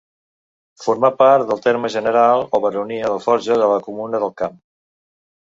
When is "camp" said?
4.43-4.61